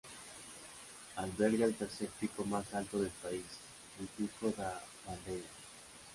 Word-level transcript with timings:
Alberga 1.23 1.63
el 1.67 1.75
tercer 1.75 2.07
pico 2.07 2.43
más 2.43 2.73
alto 2.73 2.97
del 2.99 3.11
país, 3.11 3.45
el 3.99 4.07
Pico 4.07 4.49
da 4.57 4.81
Bandeira. 5.05 5.47